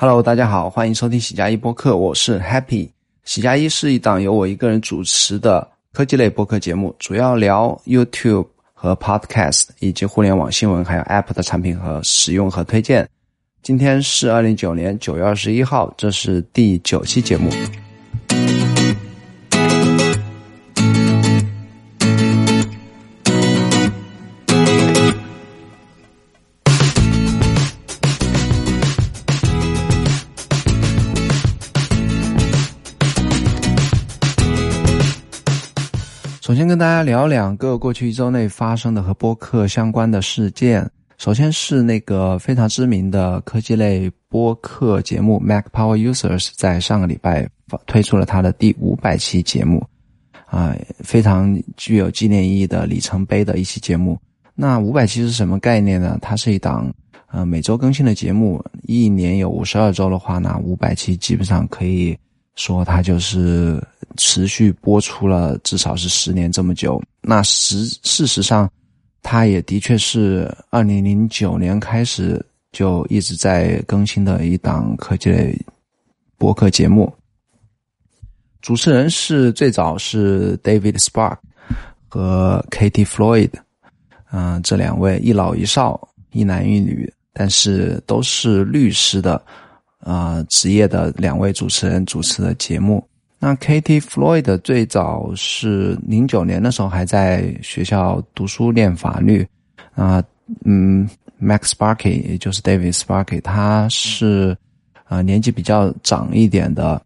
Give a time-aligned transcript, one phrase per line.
[0.00, 2.88] Hello，大家好，欢迎收听喜加一播客，我是 Happy。
[3.24, 13.08] 喜加一是一档由我一个人主持的科技类播客节目，主要聊 YouTube 和 Podcast 以及互联网新闻，还有 App 的产品和使用和推荐。
[13.60, 17.50] 今天是二零一九年九月二十一号，这是第九期节目。
[36.48, 40.90] 首先跟大家聊两个过去一周内发生的和播客相关的事件。
[41.18, 47.46] 首先是那个非常知名的科技类播客节目 Mac Power Users 在上个礼拜
[47.84, 49.86] 推出了它的第五百期节目，
[50.46, 54.18] 啊，非常具有纪念意义的里程碑的一期节目。
[54.54, 56.16] 那五百期是什么概念呢？
[56.22, 56.90] 它是一档
[57.30, 62.16] 呃每周更新的节目，一年有五十二周的话，那五百期基本上可以
[62.58, 63.82] 说它就是
[64.18, 67.02] 持续播出了至少是十年这么久。
[67.22, 68.70] 那实事实上。
[69.20, 75.60] 它也的确是二零零九年开始就一直在更新的一档科技类
[76.38, 77.12] 播客节目。
[78.62, 81.36] 主持人是最早是 David Spark
[82.08, 83.50] 和 Katie Floyd，
[84.30, 89.44] 嗯，这两位一老一少，一男一女，但是都是律师的，
[90.04, 93.06] 呃，职业的两位主持人主持的节目。
[93.40, 99.46] 那 Katie Floyd 最早是零九年的时候还在学校读书练法律，
[99.94, 100.22] 啊，
[100.64, 101.08] 嗯
[101.40, 104.56] ，Max Sparky 也就是 David Sparky，他是
[105.08, 107.00] 呃年纪比较长一点的，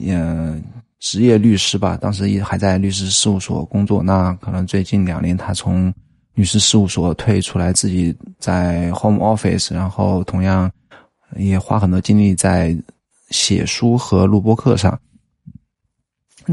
[0.00, 0.62] 嗯，
[0.98, 4.02] 职业律师吧，当时也还在律师事务所工作。
[4.02, 5.92] 那可能最近两年他从
[6.32, 10.70] 律师事务所退出来，自己在 Home Office，然后同样
[11.36, 12.76] 也花很多精力在
[13.30, 14.98] 写书和录播课上。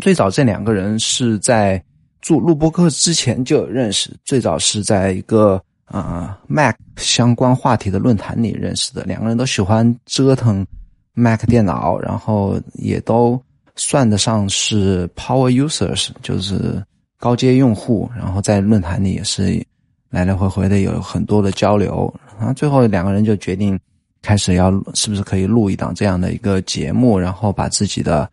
[0.01, 1.81] 最早这两个人是在
[2.21, 9.03] 做录播课之前就认识，最早是在一个啊 Mac 相关话题的论坛里认识的。
[9.05, 10.65] 两个人都喜欢折腾
[11.13, 13.41] Mac 电脑，然后也都
[13.75, 16.83] 算得上是 Power Users，就是
[17.17, 18.09] 高阶用户。
[18.15, 19.65] 然后在论坛里也是
[20.09, 22.13] 来来回回的有很多的交流。
[22.37, 23.79] 然后最后两个人就决定
[24.21, 28.29] 开始要是不是可以录一档这样的一个节目，然后把自己的。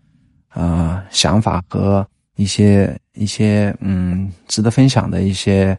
[0.56, 2.06] 呃，想法和
[2.36, 5.76] 一些一些嗯，值得分享的一些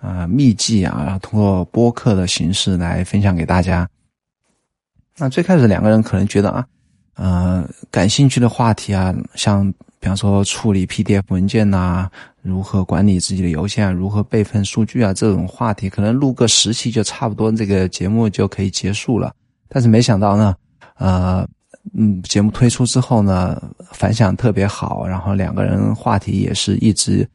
[0.00, 3.86] 呃秘籍啊，通过播客的形式来分享给大家。
[5.18, 6.66] 那最开始两个人可能觉得啊，
[7.16, 9.70] 呃，感兴趣的话题啊，像
[10.06, 12.08] 比方说处理 PDF 文件呐，
[12.40, 19.34] 如何管理自己的邮件，如何备份数据啊，这种话题可能录个十期就差不多，这个节目就可以结束了。
[19.68, 20.54] 但是没想到呢，
[20.96, 21.44] 呃。
[21.94, 23.60] 嗯，节目推出之后呢，
[23.92, 27.28] 反响特别好，然后两个人话题也是一直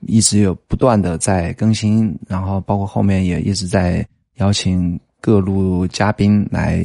[0.00, 4.04] 一直有不断的在更新，然后包括后面也一直在
[4.38, 6.84] 邀请各路嘉宾来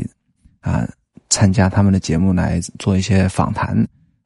[0.62, 0.88] 啊
[1.30, 3.76] 参加他们的节目来做一些访谈，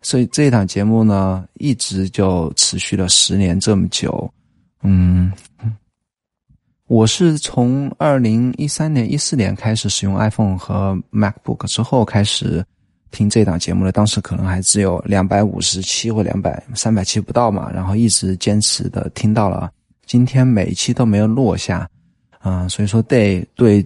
[0.02, 4.32] 所以这档节目呢一直就持续了十年这么久。
[4.84, 5.32] 嗯，
[6.88, 12.64] 我是从二零一三年一四年开始使用 iPhone 和 MacBook 之后开始。
[13.10, 19.72] 听这档节目的当时可能还只有两百五十期或两百三百期不到嘛，然后一直坚持的听到了
[20.06, 21.90] 今天，每一期都没有落下，
[22.40, 23.84] 啊，所以说对对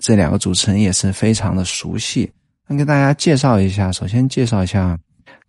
[0.00, 2.30] 这两个主持人也是非常的熟悉。
[2.68, 4.96] 那跟大家介绍一下，首先介绍一下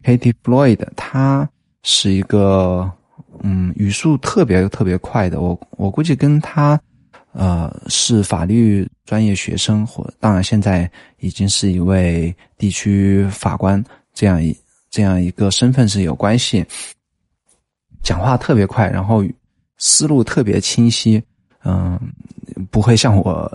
[0.04, 1.50] Katie Floyd，他
[1.84, 2.92] 是一个
[3.42, 6.80] 嗯语速特别特别快的，我我估计跟他。
[7.36, 10.88] 呃，是法律专业学生，或当然现在
[11.18, 14.56] 已经是一位地区法官，这样一
[14.92, 16.64] 这样一个身份是有关系。
[18.04, 19.24] 讲话特别快，然后
[19.80, 21.20] 思路特别清晰，
[21.64, 22.00] 嗯，
[22.70, 23.52] 不会像我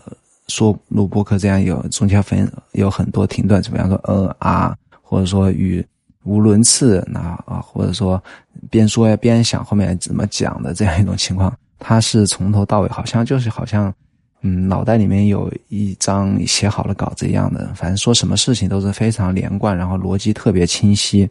[0.49, 5.87] 说录播课这样有中间分有很多停顿，怎么样说呃啊，或者说语
[6.29, 8.23] 无伦次，那啊，或者说
[8.69, 11.51] 边说边想后面怎么讲的这样一种情况。
[11.79, 13.95] 他是从头到尾，好像就是好像，
[14.43, 21.27] 嗯，脑袋里面有一张写好的稿子一样的，反正说什么事情都是非常连贯，然后逻辑特别清晰。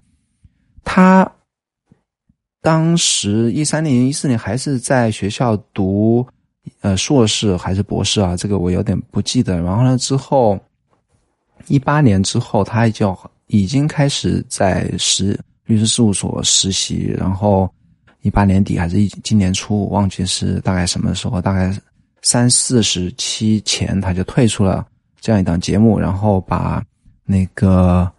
[0.84, 1.30] 他
[2.62, 6.26] 当时一三年、一四年还是在学校读，
[6.82, 8.36] 呃，硕士还是博士啊？
[8.36, 9.62] 这个我有点不记得。
[9.62, 10.58] 然后呢，之后
[11.68, 13.14] 一八年之后，他就
[13.48, 17.70] 已经开始在实律师事务所实习，然后。
[18.22, 21.74] 一八年底还是一今年初，忘记是大概什么时候，大概
[22.24, 24.86] 三四十期前他就退出了
[25.22, 26.84] 这样一档节目，然后把
[27.24, 28.12] 那个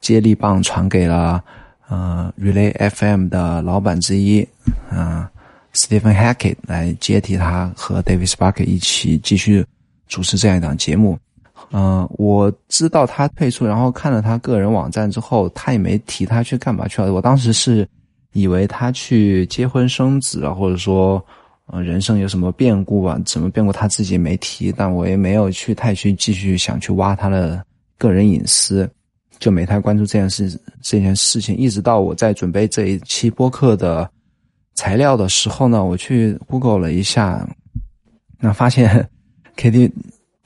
[0.00, 1.42] 接力棒传给了
[1.88, 4.46] 呃 Relay FM 的老板之一
[4.90, 5.30] 啊
[5.72, 9.64] Stephen Hackett 来接替他和 David Spark 一起继续
[10.08, 11.18] 主持这样一档节目。
[11.72, 17.12] 嗯，我知道他退出，然后看了他个人网站之后，他也没提他去干嘛去了。
[17.14, 17.88] 我当时是
[18.32, 21.24] 以为他去结婚生子了，或者说
[21.66, 23.16] 呃人生有什么变故啊？
[23.24, 27.64] 怎么变故他自己没提，但我也没有去太去继续想去挖他的
[27.96, 28.90] 个人隐私，
[29.38, 31.56] 就没太关注这件事这件事情。
[31.56, 34.10] 一直到我在准备这一期播客的
[34.74, 37.48] 材料的时候呢，我去 Google 了一下，
[38.40, 39.08] 那发现
[39.54, 39.92] K D。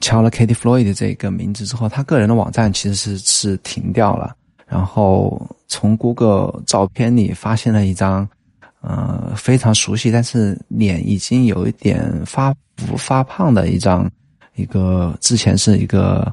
[0.05, 4.35] 敲了 Katie Floyd 这个名字之后，他个人的网站其实是是停掉了。
[4.67, 8.29] 然后从 Google 照片里发现了一张，
[8.81, 14.07] 呃，非常熟悉，但是脸已经有一点发福发胖的一张，
[14.53, 16.31] 一个之前是一个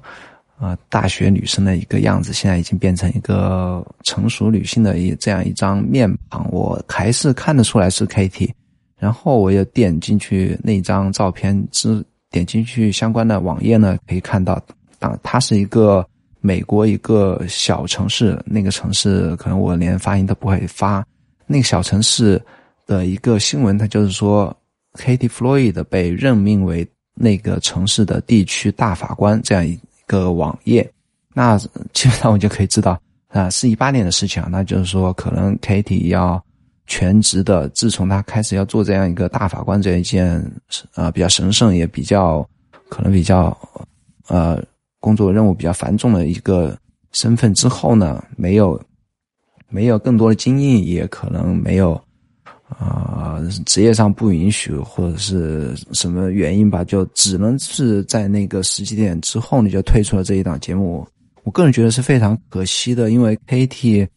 [0.60, 8.50] 呃大学女生的一个样子，现在已经变成一个成熟女性的一这样一张面庞，我还是看得出来是 Katie。
[8.98, 12.04] 然后我又点进去那张照片之。
[12.32, 14.60] 点进去相关的网页呢，可以看到，
[14.98, 16.04] 啊，它是一个
[16.40, 21.06] 美国一个小城市，那个城市可能我连发音都不会发。
[21.46, 22.42] 那个小城市
[22.86, 24.52] 的一个新闻，它就是说
[24.94, 26.84] ，Katie Floyd 被任命为
[27.14, 30.90] 那个城市的地区大法官这样一个网页。
[31.34, 31.56] 那
[31.92, 36.42] 基本上我就可以知道，啊，是一八年的事情啊，那就是说，可能 Katie 要。
[36.86, 40.44] 全职的，自从他开始要做这样一个大法官这一件，
[40.94, 42.46] 呃，比较神圣，也比较
[42.88, 43.56] 可能比较，
[44.28, 44.62] 呃，
[45.00, 46.76] 工作任务比较繁重的一个
[47.12, 48.78] 身份之后呢，没有
[49.68, 51.92] 没有更多的经验，也可能没有，
[52.68, 61.06] 啊，职业上不允许或者是什么原因吧，就只能是在那个时机点之后，你就退出了这一档节目。
[61.44, 64.08] 我个人觉得是非常可惜的，因为 KT。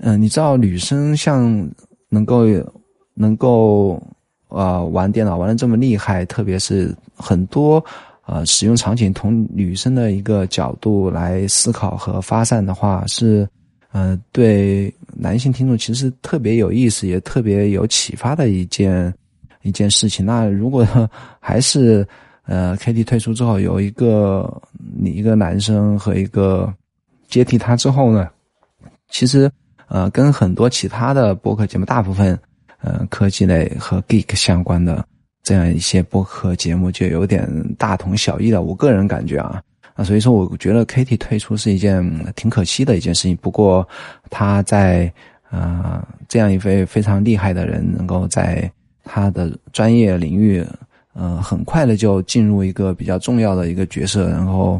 [0.00, 1.68] 嗯，你知道女生像
[2.08, 2.44] 能够
[3.14, 4.00] 能够
[4.48, 7.84] 啊玩电脑玩的这么厉害，特别是很多
[8.24, 13.48] 呃使用场景从女生的一个角度来思考和发散的话，是
[13.90, 19.12] 呃对男性听众其实特别有意思，也特别有启发的一件
[19.62, 20.24] 一件事情。
[20.24, 20.86] 那如果
[21.40, 22.06] 还是
[22.46, 24.62] 呃 K T 退出之后，有一个
[24.96, 26.72] 你一个男生和一个
[27.28, 28.28] 接替他之后呢，
[29.10, 29.50] 其实。
[29.88, 32.38] 呃，跟很多其他的播客节目，大部分
[32.80, 35.04] 呃科技类和 geek 相关的
[35.42, 37.48] 这样一些播客节目，就有点
[37.78, 38.62] 大同小异了。
[38.62, 39.62] 我个人感觉啊，
[39.94, 42.04] 啊，所以说我觉得 Kitty 退出是一件
[42.36, 43.36] 挺可惜的一件事情。
[43.38, 43.86] 不过
[44.28, 45.10] 他在
[45.50, 48.70] 呃这样一位非常厉害的人，能够在
[49.04, 50.62] 他的专业领域，
[51.14, 54.78] 呃，很快的就进入一个比较重要的一个角色，然后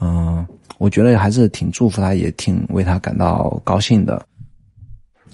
[0.00, 0.46] 嗯，
[0.76, 4.22] 我觉得还是挺祝福他，也挺为他感到高兴的。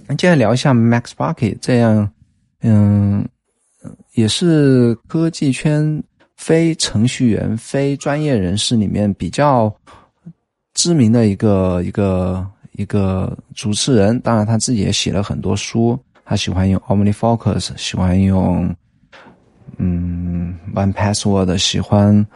[0.08, 2.08] 那接下来聊一下 Max Bucket，这样，
[2.61, 3.26] 嗯，
[4.14, 6.03] 也是科技圈
[6.37, 9.75] 非程序员、非专业人士里面比较
[10.75, 14.20] 知名的一个一个一个主持人。
[14.20, 15.99] 当然，他自己也写了很多书。
[16.25, 18.75] 他喜欢用 OmniFocus，喜欢用
[19.79, 22.26] 嗯 One Password，喜欢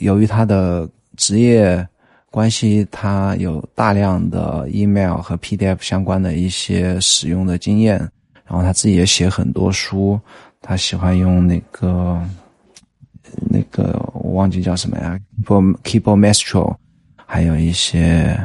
[0.00, 1.84] 由于他的职业。
[2.30, 7.98] 关系他有大量的 email 和 PDF 相关的一些使用的经验，
[8.44, 10.18] 然后他自己也写很多书，
[10.60, 12.22] 他喜欢用那个
[13.50, 16.72] 那个我忘记叫什么呀，keyboard keyboard master
[17.26, 18.38] 还有一些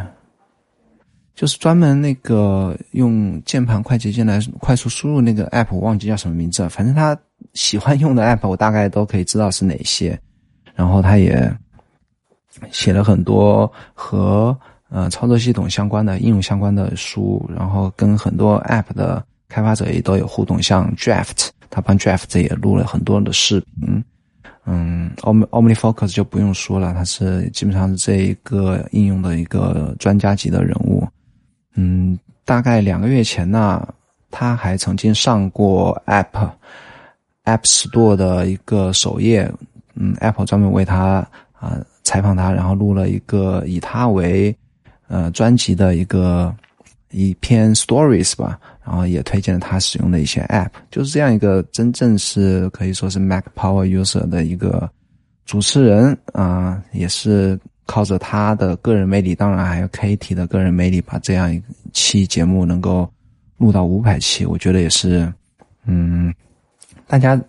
[1.36, 7.16] 就是专门那个用键盘快捷键来快速输入那个 app，我忘记叫什么名字，反正他
[7.54, 10.20] 喜欢用的 app 我大概都可以知道是哪些，
[10.74, 11.56] 然后他也。
[12.72, 14.58] 写了很多和
[14.90, 24.04] 呃操作系统相关的应用相关的书，然后跟很多 App 的开发者也都有互动，像 Draft，他帮 Draft 也录了很多的视频。
[24.66, 31.08] 嗯，Om OmniFocus 就不用说了，他是基本上是这一个应用的一个专家级的人物。
[31.76, 33.88] 嗯，大概两个月前呢，
[34.32, 36.50] 他还曾经上过 App
[37.44, 39.52] App Store 的一个首页。
[39.94, 41.28] 嗯，Apple 专门为他
[41.60, 41.78] 啊。
[42.06, 44.56] 采访他，然后录了一个以他为
[45.08, 46.56] 呃专辑的一个
[47.10, 54.88] 一篇 stories 吧，然后也推荐了他使用的一些 app，就是这样一个真正是可以说是 Mac Power user 的一个
[55.46, 61.60] 主持人啊，也是靠着他的个人魅力，当然还有 Katie 的个人魅力，把这样一
[61.92, 63.10] 期节目能够
[63.58, 65.34] 录到五百期，我觉得也是，
[65.86, 66.32] 嗯，
[67.08, 67.42] 大家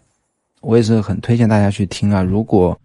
[0.62, 2.78] 我也是很推荐大家去听啊，如果。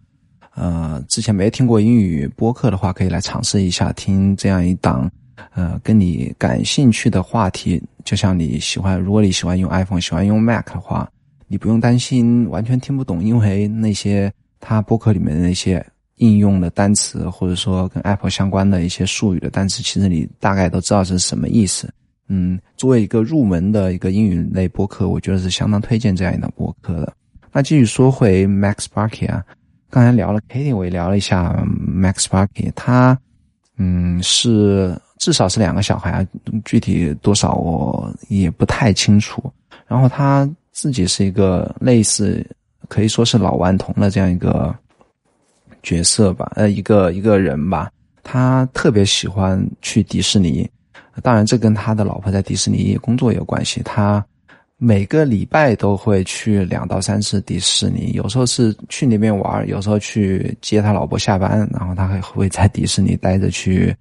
[0.54, 5.10] 呃之前没听过英语播客的话，可以来尝试一下听这样一档
[5.54, 7.82] 呃跟你感兴趣的话题。
[8.04, 11.08] 就像你喜欢，如果你喜欢用 iPhone，喜欢用 Mac 的话，
[11.46, 15.84] 你不用担心完全听不懂，因为那些它播客里面的那些
[16.16, 21.88] 应用的单词，或者说跟 Apple 相关的一些术语的单词，其实你大概都知道是什么意思。
[22.28, 27.12] 嗯，作为一个入门的一个英语类播客，我觉得是相当推荐这样一档播客的。
[27.52, 29.44] 那继续说回 Max Sparky 啊，
[29.92, 31.54] 刚才聊了 Katie，我也聊了一下
[31.86, 33.16] Max Parky，他
[33.76, 36.26] 嗯是至少是两个小孩，
[36.64, 39.52] 具体多少我也不太清楚。
[39.86, 42.42] 然后他自己是一个类似
[42.88, 44.74] 可以说是老顽童的这样一个
[45.82, 47.90] 角色吧，呃，一个一个人吧，
[48.22, 50.66] 他特别喜欢去迪士尼。
[51.22, 53.82] 当然，这跟他的老婆在迪士尼工作有关系。
[53.82, 54.24] 他
[54.84, 63.94] 每个礼拜都会去两到三次迪士尼，有时候是去那边玩，有时候去接他老婆下班，然后他还会在迪士尼待着去，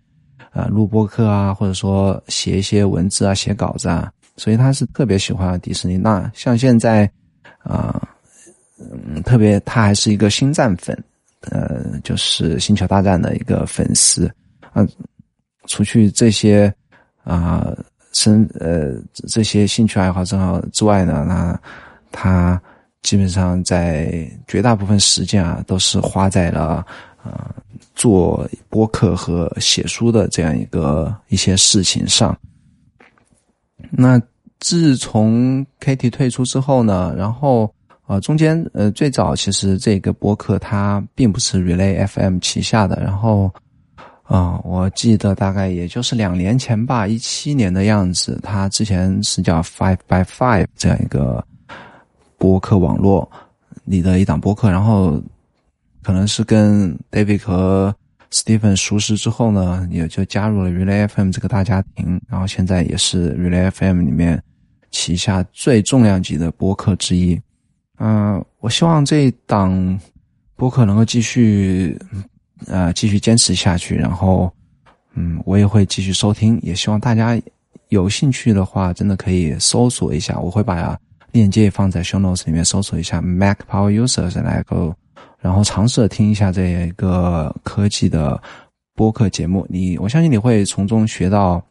[0.54, 4.12] 呃，录播课啊，或者说写一些文字啊，写稿子啊。
[4.38, 6.00] 所以他是特别喜欢迪士尼。
[6.00, 7.08] 那像现在，
[7.60, 8.02] 啊，
[8.80, 10.98] 嗯，特别他还是一个星战粉，
[11.42, 14.26] 呃，就是星球大战的一个粉丝。
[14.74, 14.84] 啊，
[15.68, 16.74] 除去这些。
[17.24, 17.72] 啊，
[18.14, 18.94] 生呃
[19.28, 21.60] 这些兴趣爱好正好之外呢，那
[22.12, 22.62] 他
[23.02, 26.86] 基本上在绝大部分时间啊，都是花在了
[27.24, 27.56] 啊
[27.96, 32.38] 做播客和写书的这样一个一些事情上。
[33.90, 34.22] 那
[34.60, 37.74] 自从 Kitty 退出之后呢，然后
[38.06, 43.52] 啊中间呃最早其实这个播客它并不是 Relay FM 旗下的，然后。
[44.32, 48.40] 啊，我记得大概也就是两年前吧，一七年的样子。
[48.42, 51.46] 他之前是叫 Five by Five 这样一个
[52.38, 53.30] 播客网络
[53.84, 55.22] 里的一档播客，然后
[56.02, 57.94] 可能是跟 David 和
[58.32, 62.22] Stephen 熟识之后呢，也就加入了 Relay FM 这个大家庭。
[62.30, 64.42] 然后现在也是 Relay FM 里面
[64.92, 67.38] 旗下最重量级的播客之一。
[67.98, 70.00] 嗯，我希望这一档
[70.56, 72.00] 播客能够继续。
[72.68, 74.52] 呃，继续坚持下去，然后，
[75.14, 77.40] 嗯，我也会继续收听，也希望大家
[77.90, 80.98] 有兴趣的话，真的可以搜索一下，我会把
[81.32, 84.94] 链接放在 show notes 里面，搜索一下 Mac Power Users 来够，
[85.40, 88.42] 然后尝试听一下这个科技的
[88.96, 91.64] 播客节目，你，我相信你会从中学到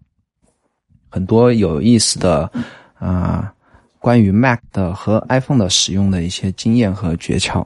[1.08, 2.50] 很多有意思的
[2.98, 3.52] 啊，
[3.98, 7.64] 关于 Mac 的和 iPhone 的使用的一些经验和诀窍。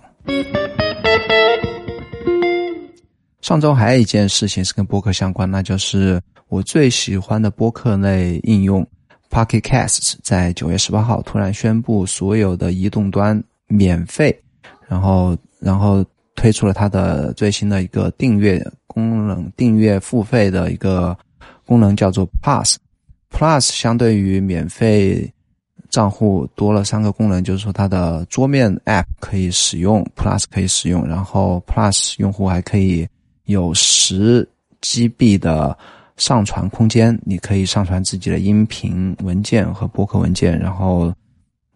[3.44, 8.82] 上周还有一件事情是跟播客相关，那就是我最喜欢的播客类应用
[9.28, 14.34] Pocket Casts 在九月十八号突然宣布所有的移动端免费，
[14.88, 16.02] 然后然后
[16.34, 21.14] 推出了它的最新的一个订阅功能，订阅付费的一个
[21.66, 22.76] 功能叫做 Plus。
[23.30, 25.30] Plus 相对于免费
[25.90, 33.06] 账户多了三个功能，就是说它的桌面 App 可以使用，Plus 可以使用，然后 Plus 用户还可以。
[33.44, 34.48] 有十
[34.80, 35.76] GB 的
[36.16, 41.12] 上传空间，你可以上传自己的音频文件和播客文件，然后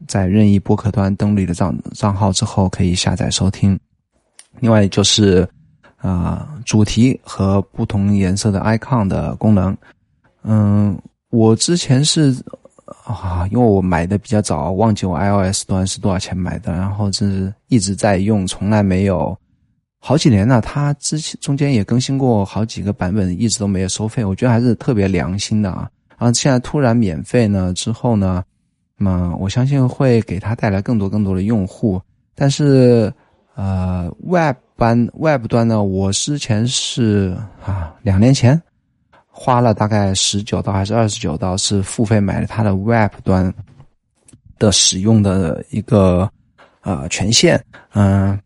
[0.06, 3.78] 在任意播客端登录你的账账号之后可以下载收听。
[4.60, 5.48] 另外就是
[5.96, 9.76] 啊，主题和不同颜色的 icon 的功能。
[10.44, 10.96] 嗯，
[11.30, 12.34] 我之前是
[13.04, 19.36] 啊，因为我买的比较早，忘记我 iOS 端是多少钱买的，然后是一直在用，从来没有。
[20.00, 25.90] 好几年了，它之前中间也更新过好几个版本，一直都没有收费，我觉得还是特别良心的啊。
[26.16, 28.42] 然后现在突然免费呢，之后呢，
[28.96, 32.00] 那我相信会给它带来更多更多的用户。
[32.34, 33.12] 但是，
[33.56, 37.36] 呃，Web 端 Web 端呢，我之前是
[37.66, 38.60] 啊，两年前
[39.26, 43.52] 花了大概十九刀还是二十九刀，是付费买了它的 Web 端
[44.60, 46.30] 的使用的一个
[46.82, 47.60] 呃权限，
[47.94, 48.38] 嗯。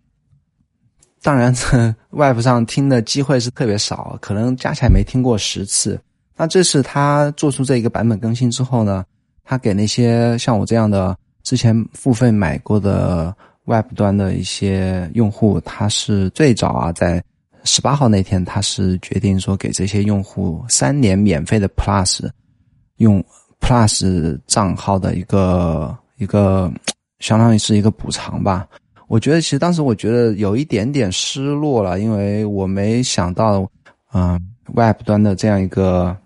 [1.23, 5.99] 当然，这 Web 上听的机会是特别少，可能加起来没听过十次。
[6.37, 9.05] 那这是他做出这一个版本更新之后呢，
[9.45, 13.33] 他给那些像我这样的之前付费买过的
[13.67, 17.23] Web 端的一些用户，他是最早啊，在
[17.63, 22.29] 十八号那天，他是决定说给这些用户三年免费的 Plus
[22.97, 23.25] 用
[23.61, 26.73] Plus 账号的一个一个，
[27.21, 28.67] 相当于是一个补偿吧。
[29.13, 33.69] 我觉得其实当时我觉得有一点点失落了，因为我没想到，
[34.15, 34.41] 嗯
[34.75, 36.17] ，Web 端的这样一个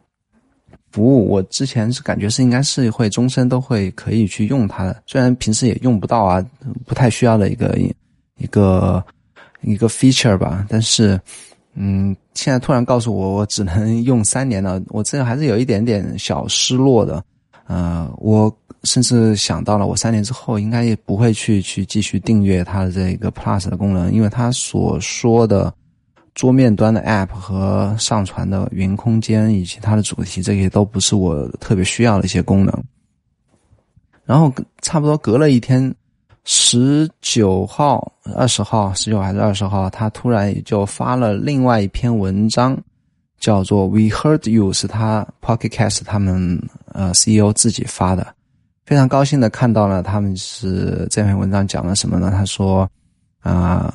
[0.93, 6.47] 服务，我之前是感觉是应该是会终身都会可以去用它的，虽然平时也用不到啊，
[6.87, 7.77] 不太需要的一个
[8.39, 9.05] 一个
[9.63, 10.65] 一个 feature 吧。
[10.69, 11.21] 但是，
[11.75, 17.21] 嗯，现在突然告诉我我只能用三年了，我这还是有一点点小失落的。
[17.67, 18.49] 呃，我
[18.87, 25.75] 甚至想到了，我三年之后应该也不会去去继续订阅它的这个 Plus 的功能，因为它所说的
[26.35, 32.85] 桌面端的 App 和上传的云空间以及它的主题，这些都不是我特别需要的一些功能。
[34.25, 34.51] 然后
[34.81, 35.95] 差不多隔了一天，
[36.45, 42.79] 十九号、二十号、十九还是二十号，他突然也就发了另外一篇文章。
[43.39, 48.35] 叫做 We Heard You 是他 Pocket Cast 他们呃 CEO 自己发的，
[48.87, 52.31] 非常高兴的看到了他们是这篇文章讲了什么呢？
[52.31, 52.89] 他说
[53.41, 53.93] 啊，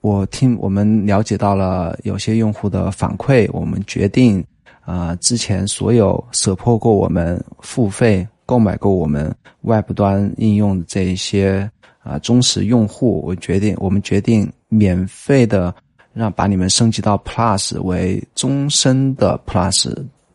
[0.00, 4.44] 我听我们了解到了有些用户的反馈，我们决定
[4.84, 11.70] 啊，之前所有舍破过我们付费购买过我们 Web 端应用的这一些
[12.02, 15.72] 啊忠实用户，我决定我们决定免费的。
[16.14, 19.90] 让把你们升级到 Plus 为终身的 Plus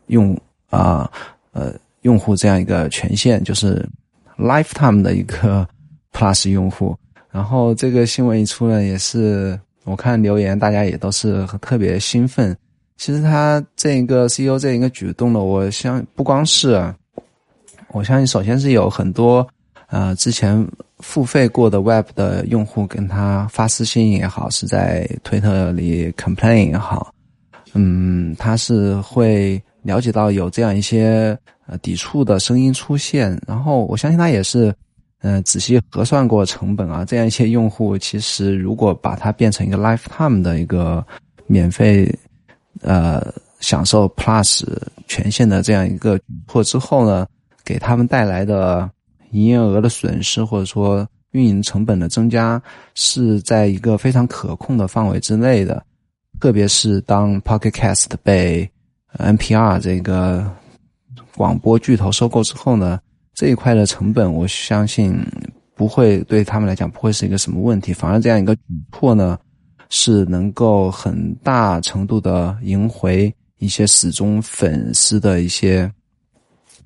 [0.08, 0.36] 用
[0.70, 1.08] 啊
[1.52, 1.72] 呃
[2.08, 3.86] 用户这样一个权限，就是
[4.38, 5.68] Lifetime 的一个
[6.10, 6.96] Plus 用户。
[7.30, 12.56] 然后这个新闻一出呢，也是我看留言，大家也都是特别兴奋。
[12.96, 16.82] 其实他这一个 CEO 这一个举动呢，我相不光是，
[17.92, 19.46] 我相信首先是有很多
[19.88, 20.66] 呃之前。
[21.00, 27.14] 付费过的 Web 的用户跟他发私信也好，是在推特里 complain 也好，
[27.74, 31.38] 嗯，他是会了解到有这样一些
[31.68, 34.74] 呃抵触的声音出现，然后我相信他也是，
[35.20, 41.06] 呃，仔细核算过成本啊，这样一些用户其实如果把它变成一个 lifetime 的一个
[41.46, 42.12] 免费，
[42.80, 44.66] 呃，享受 Plus
[45.06, 47.24] 权限的这样一个或之后呢，
[47.64, 48.90] 给他们带来的。
[49.32, 52.58] 营业额的损失或者说运营成本的增加
[52.94, 55.84] 是在一个非常可控的范围之内的，
[56.40, 58.66] 特别是当 Pocket Cast 被
[59.18, 60.50] NPR 这个
[61.38, 62.98] 广播巨头收购之后呢，
[63.32, 65.16] 这一块的成本我相信
[65.76, 69.38] 不会对他们来讲不会是一个什么问题，反而这样一个举措呢
[69.88, 75.88] 是能够很大程度的赢回一些死忠粉丝的一些。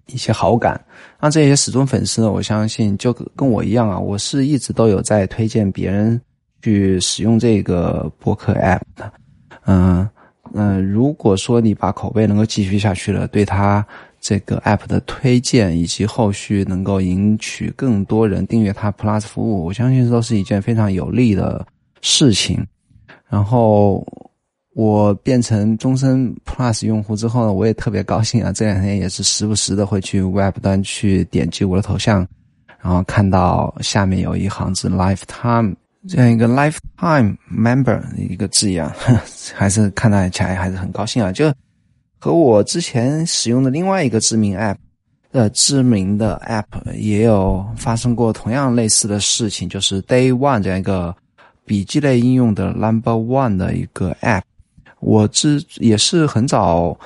[0.06, 0.78] 一些好感，
[1.20, 2.30] 那这些始终粉丝呢？
[2.30, 6.20] 我相信就跟我一样啊，我是一直都有在推荐别人
[6.60, 9.10] 去使用这个播客 app 的。
[9.64, 10.06] 嗯
[10.54, 13.86] 嗯，如果说你把口碑能够继续下去了，对他
[14.22, 21.66] 这个 app 的推荐以及后续能够赢取更多人订阅它 Plus 服务，我相信这都是一件非常有利的
[22.00, 22.66] 事情。
[23.28, 24.02] 然后。
[24.74, 28.50] 我变成终身 Plus 用户之后呢，我也特别高兴啊！
[28.50, 32.26] 这两天也是时不时的会去 Web 端去点击我的头像，
[32.80, 35.74] 然后看到下面有一行字 Lifetime
[36.08, 38.90] 这样一个 Lifetime Member 一个字样，
[39.52, 41.30] 还是看到起来还是很高兴啊！
[41.30, 41.52] 就
[42.24, 44.76] 和我之前使用的另外一个知名 App
[45.32, 51.12] 的知名的 App 也有发生过同样类似的事情，就是 Day One 这样一个
[51.64, 54.42] 笔记类应用的 Number One 的一个 App。
[55.00, 56.96] 我之也是很早，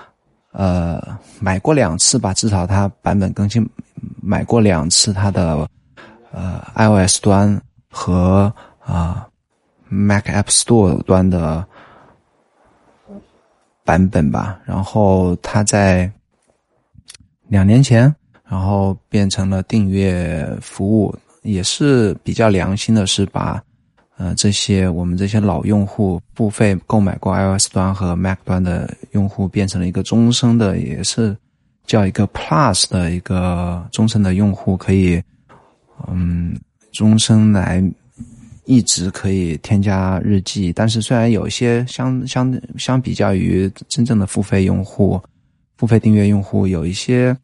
[0.53, 3.67] 呃，买过两次吧，至少它版本更新，
[4.21, 5.67] 买过两次它的，
[6.31, 7.59] 呃，iOS 端
[7.91, 9.27] 和啊
[9.89, 11.67] ，Mac App Store 端的
[13.87, 14.61] 版本吧。
[14.67, 16.11] 然后它在
[17.49, 23.63] 两年前，然后变成了订阅服务，也是比较良心的，是把。
[24.19, 31.37] 呃，这些我们这些老用户付费购买过 iOS 端和 Mac 端的用户，变成了一个终身的，也是
[31.87, 35.23] 叫一个 Plus 的一个终身的用户，可以，
[36.09, 36.59] 嗯，
[36.93, 37.85] 终身来
[38.67, 40.73] 一直可以添加日记。
[40.73, 45.21] 但是虽然有一些相相相比较于真正的付费用户、
[45.79, 47.37] 付费订阅用户有一些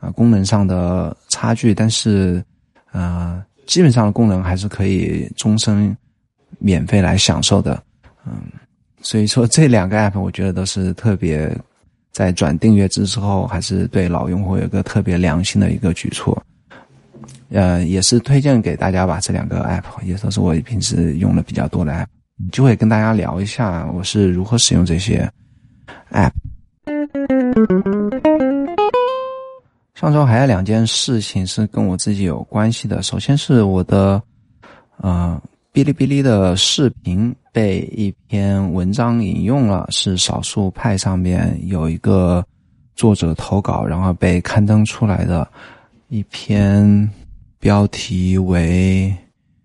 [0.00, 2.44] 啊功能上的差距，但是
[2.90, 5.96] 呃，基本上的功能还是可以终身。
[6.58, 7.82] 免费来享受的，
[8.24, 8.34] 嗯，
[9.00, 11.50] 所以说这两个 app 我觉得都是特别
[12.12, 16.40] 在转订阅制之后，还是对老用户有个特别良心的一个举措，
[17.52, 19.20] 呃，也是推荐给大家吧。
[19.20, 22.06] 这两个 app 也都是我平时用的比较多的 app，
[22.50, 25.30] 就会跟大家聊一下我是如何使用这些
[26.10, 26.32] app。
[29.94, 34.22] 上周还有两件事情是跟我自己有关系的，首先是我的，
[34.96, 35.40] 呃。
[35.74, 42.44] 哔哩哔哩的视频被一篇文章引用了，是少数派上面有一个
[42.94, 45.50] 作者投稿，然后被刊登出来的
[46.08, 47.10] 一篇
[47.62, 49.14] 标题为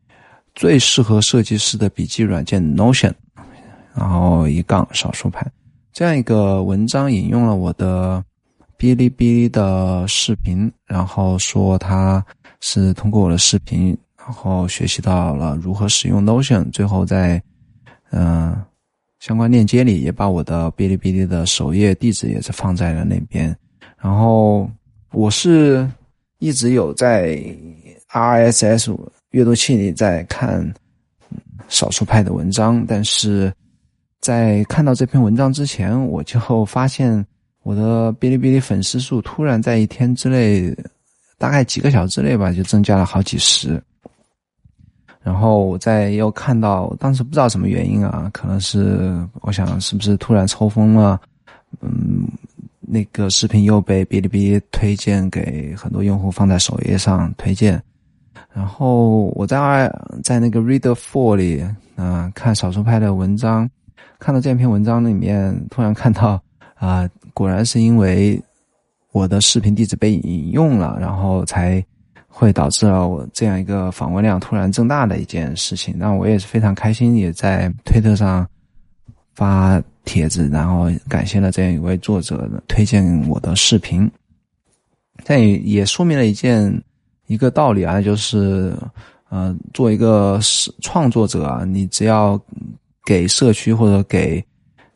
[0.54, 3.12] “最适合设计师的笔记软件 Notion”。
[3.96, 5.44] 然后一杠少数派
[5.92, 8.24] 这样一个文章，引用了我的
[8.78, 12.24] 哔哩哔哩的视频，然后说他
[12.62, 17.42] 是通过我的视频，然后学习到了如何使用 Notion，最后在
[18.12, 18.56] 嗯
[19.20, 23.58] 相关链接里也把我的哔哩哔哩的首页地址也是放在了那边。
[24.00, 24.70] 然后
[25.12, 25.90] 我是
[26.38, 27.44] 一直有在
[28.18, 28.96] RSS
[29.32, 30.74] 阅读器里在看
[31.68, 33.54] 少数派的文章，但是。
[34.20, 37.24] 在看到这篇文章之前，我就发现
[37.62, 40.76] 我的哔哩哔哩粉丝数突然在一天之内，
[41.38, 43.82] 大概几个小时之内吧，就增加了好几十。
[45.22, 51.22] 然后我再又看到，当时不知道什么原因啊，可能是我想是不是突然抽风了，
[51.80, 52.28] 嗯，
[52.82, 57.82] 那个视频又被哔哩哔哩推荐给很多用户放在首页上推荐。
[58.58, 59.88] 然后我在
[60.24, 61.64] 在那个 Reader Four 里，
[61.96, 63.70] 啊，看少数派的文章。
[64.18, 66.42] 看到这篇文章里面，突然看到
[66.74, 68.42] 啊，果然是因为
[69.12, 71.86] 我的视频地址被引用了，然后才
[72.28, 75.94] 会导致了我这样一个访问量突然增大的一件事情。
[75.96, 78.44] 那我也是非常开心，也在推特上
[79.36, 84.10] 发帖子，然后感谢了这样一位作者推荐我的视频。
[85.24, 86.74] 但也也说明了一件
[87.28, 88.74] 一个道理啊，就是
[89.30, 90.40] 呃，做一个
[90.82, 92.38] 创作者啊，你只要。
[93.08, 94.44] 给社区或者给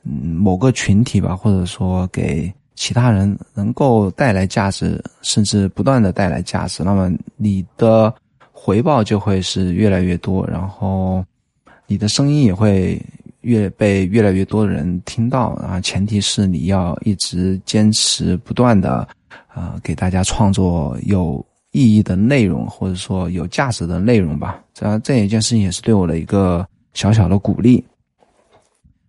[0.04, 8.14] 嗯某个群体吧，或者说给其他人能够带来价值，甚至不断的带来价值，那么你的
[8.52, 11.24] 回报就会是越来越多，然后
[11.88, 13.02] 你的声音也会
[13.44, 15.80] 越被越来越多的人听到啊。
[15.80, 19.08] 前提是你要一直坚持不断的
[19.48, 21.42] 啊，给大家创作有
[21.72, 24.62] 意义的内容，或者说有价值的内容吧。
[24.74, 27.84] 这样这一件事情也是对我的一个小小的鼓励。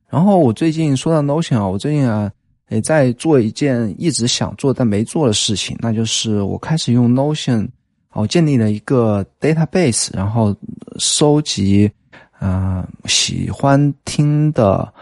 [0.09, 2.31] 然后我最近说到 Notion 啊，我最近啊
[2.69, 7.69] 也在做一件一直想做但没做的事情，那就是我开始用 Notion，
[8.13, 10.55] 我建立了一个 database，然后
[10.99, 11.91] 收集
[12.39, 14.93] 啊喜欢听的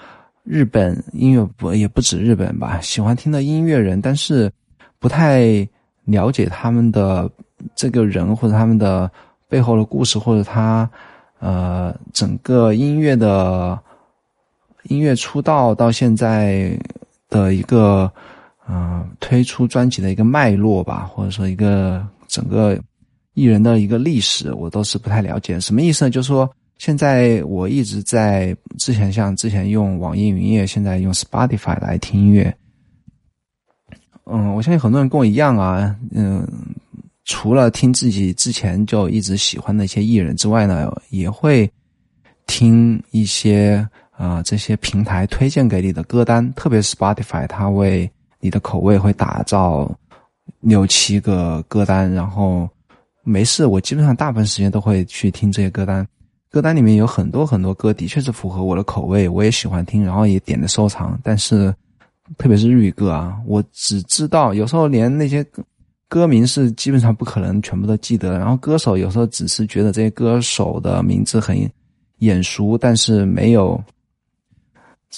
[0.44, 4.50] 日本音乐不也不止日本吧，喜欢听的音乐人，但是
[4.98, 5.68] 不太
[6.04, 7.28] 了解他们的
[7.74, 9.10] 这个人或者他们的
[9.48, 10.88] 背后的故事，或者他
[11.38, 13.78] 呃整个音乐的。
[14.84, 16.74] 音乐出道到现在
[17.28, 18.10] 的一个，
[18.66, 22.80] 嗯，推出专辑的一个脉络吧，或者说一个整个
[23.34, 25.60] 艺人的一个历史，我都是不太了解。
[25.60, 26.10] 什么意思呢？
[26.10, 32.52] 就是说，现在我一直在之前像之前用网易云音乐，现在用 Spotify 来听音乐。
[34.24, 36.42] 嗯，我相信很多人跟我一样啊，嗯，
[37.24, 41.70] 除了听自己之前就一直喜欢的一些艺人之外呢，也会
[42.46, 43.86] 听一些。
[44.20, 49.90] 啊，这些平台推荐给你的歌单，特别是 Spotify，它为你的口味会打造
[50.60, 52.68] 六七个歌单，然后
[53.22, 56.06] 没事，我基本上大部分时间都会去听这些歌单。
[56.50, 61.18] 歌单里面有很多很多歌，的确是符合我的口味，我也喜欢听，然后也点的收藏。
[61.24, 61.74] 但是，
[62.36, 65.42] 特别是日语歌啊，我只知道，有时候连那些
[66.10, 68.36] 歌名是基本上不可能全部都记得。
[68.36, 71.56] 然后歌手有时候只是觉得这些歌手的名字很
[72.18, 73.82] 眼熟，但是没有。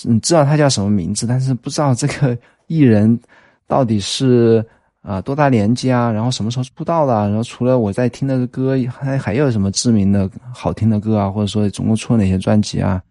[0.04, 3.18] 你知道他叫什么名字，但是不知道这个艺人
[3.66, 4.64] 到底是
[5.02, 13.02] 啊多大年纪啊，然后什么时候出道的，然后除了我在听的歌，还还有什么知名的好听的歌啊，或者说总共出了哪些专辑啊，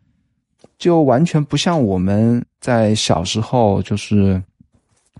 [0.79, 4.41] 就完全不像我们在小时候就是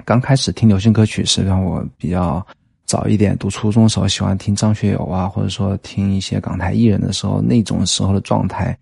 [0.05, 2.45] 刚开始听流行歌曲是，让我比较
[2.85, 8.77] 早一点读初中的时候喜欢听张学友啊，或者说听一些港台艺人的时候那种时候的状态。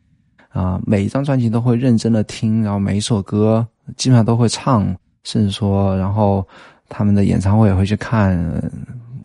[0.50, 3.66] 啊，每一张专辑都会认真的听，然后每一首歌
[3.98, 4.84] 基本上都会唱，
[5.24, 6.46] 甚至说，然后
[6.90, 8.36] 他们的演唱会也会去看。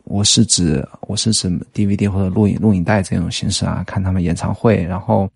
[0.05, 5.27] 我是指，我是指 DVD 或者录影录影带这种形式啊，看他们演唱会，然后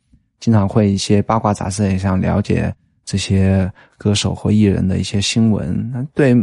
[0.41, 2.73] 经常会一些八卦杂志也想了解
[3.09, 5.91] 这些歌手或艺人的一些新闻。
[5.91, 6.37] 那对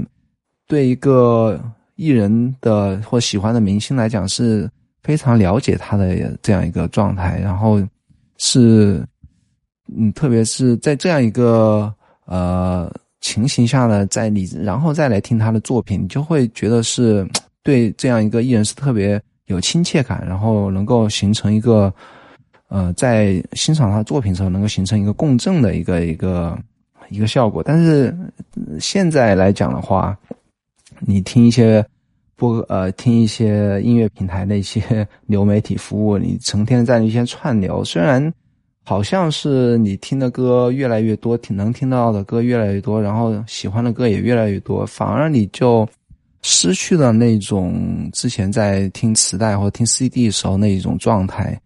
[0.67, 1.61] 对一个
[1.95, 4.67] 艺人的或喜欢的明星来讲，是
[5.03, 7.79] 非常了解他的这样一个状态，然后
[8.37, 9.05] 是。
[9.95, 11.93] 嗯，特别是在这样一个
[12.25, 17.23] 呃情形下呢，在你然后再来听他的作品，你就会觉得是
[17.61, 21.93] 对这样一个艺人是特别有亲切感，然后能够形成一个
[22.69, 26.57] 呃在欣赏他的作品时候能够形成一个共振的一个一个
[27.09, 27.61] 一个效果。
[27.63, 28.15] 但是
[28.79, 30.17] 现在来讲的话，
[30.99, 31.85] 你听一些
[32.35, 38.33] 播呃听一些音乐平台的一些流媒体服务，你成天在一些串流，虽然。
[38.87, 45.89] 好像是你听的歌越来越多，听能听到的歌越来越多，然后喜欢的歌也越来越多，反而你就
[46.43, 51.59] 失去了那种之前在听磁带或听 CD 的时候那一种状态。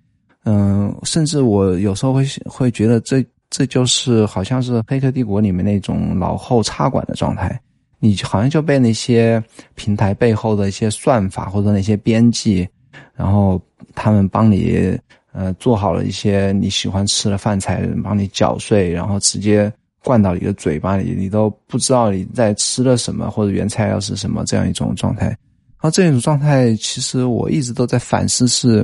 [0.52, 7.62] 嗯，甚至我有时候会会觉得这这就是好像是《黑客帝国》里面那种脑后插管的状态，
[8.00, 9.44] 你好像就被那些
[9.76, 12.68] 平台背后的一些算法或者那些编辑，
[13.16, 13.62] 然后
[13.94, 14.98] 他们帮你
[15.34, 19.72] 呃做好了一些你喜欢吃的饭菜，帮你搅碎，然后直接
[20.04, 25.28] 灌到你的嘴巴里，你都不知道你在吃了什么或者原材料是什么这样一种状态。
[25.28, 28.84] 然后这种状态，其实我一直都在反思是。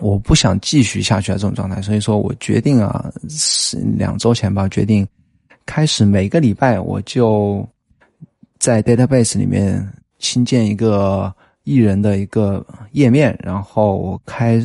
[0.00, 5.06] 我不想继续下去啊，这种状态，所以说我决定啊，是两周前吧，决定
[5.66, 7.66] 开始每个礼拜我就
[8.58, 9.86] 在 database 里面
[10.18, 11.32] 新建一个
[11.64, 14.58] 艺人的一个页面，然后我开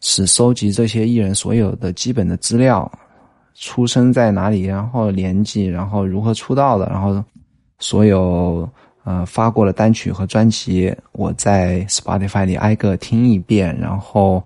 [0.00, 2.90] 始收集这些艺人所有的基本的资料，
[3.54, 7.24] 出生在哪里，然后年纪，然后如何出道的，然后
[7.78, 8.68] 所有
[9.04, 14.44] 呃发过的单曲和专辑，我在 Spotify 里挨个听一遍，然后。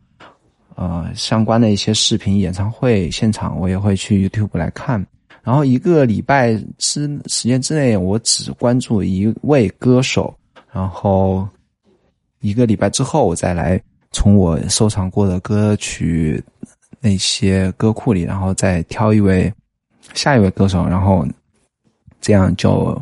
[0.79, 5.05] 呃，相关的一些视频、演唱会现场，我也会去 YouTube 来看。
[5.43, 10.33] 然后一个礼拜之时间之内，我只关注一位歌手。
[10.71, 11.49] 然后
[12.39, 13.81] 一个礼拜之后，我再来
[14.13, 16.41] 从我收藏过的歌曲
[17.01, 19.53] 那些歌库里，然后再挑一位
[20.15, 20.87] 下一位歌手。
[20.87, 21.27] 然后
[22.21, 22.97] 这样就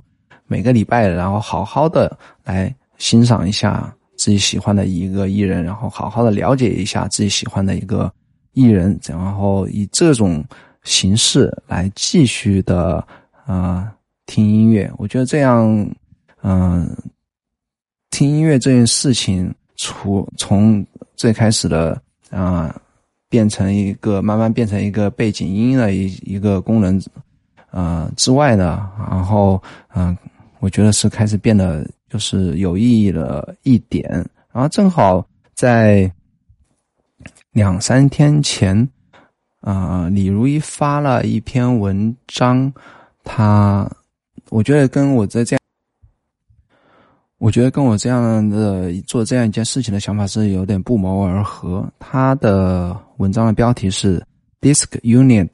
[0.46, 3.94] 每个礼拜，然后好好的来欣赏一下。
[4.26, 8.12] 自己喜欢的一个艺人，然后好好的了解一下自己喜欢的一个
[8.54, 10.44] 艺人，然后以这种
[10.82, 13.06] 形式来继续的
[13.46, 13.88] 啊
[14.26, 14.90] 听音乐。
[14.98, 15.88] 我觉得这样，
[16.42, 16.90] 嗯，
[18.10, 20.84] 听音乐这件事情，除从
[21.14, 21.96] 最开始的
[22.30, 22.74] 啊
[23.28, 27.00] 变成一个慢慢变成一个背景音的一一个功能，
[27.70, 29.62] 呃之外呢，然后
[29.94, 30.18] 嗯，
[30.58, 31.88] 我觉得是开始变得。
[32.08, 34.08] 就是有意义的一点，
[34.52, 36.10] 然后正好在
[37.50, 38.88] 两三天前，
[39.60, 42.72] 啊，李如一发了一篇文章，
[43.24, 43.90] 他
[44.50, 45.60] 我觉得跟我在这样，
[47.38, 51.84] 我觉得跟我这样的做这样一件事情的想法是有点不谋而合。
[51.98, 54.24] 他的文章的标题是
[54.60, 55.48] “Disc Unit”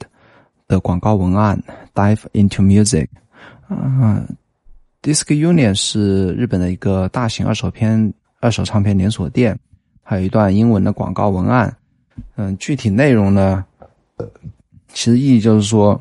[0.69, 1.59] 的广告文案
[1.95, 3.09] ，“Dive into Music”，
[3.69, 4.23] 啊。
[5.03, 9.59] Disc Union 是日本的一个大型二手片、二手唱片连锁店，
[10.01, 11.77] 还有一段英文的广告文案。
[12.37, 13.65] 嗯，具体内容呢，
[14.93, 16.01] 其实意义就是说，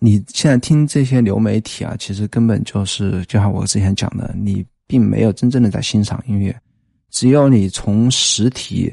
[0.00, 6.54] 你现在听这些流媒体啊，其实根本就是就像我之前讲的，你并没有真正的在欣赏音乐。
[7.10, 8.92] 只有你从实体、